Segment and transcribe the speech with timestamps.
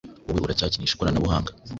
[0.27, 1.51] Wowe uracyakinisha ikoranabuhanga!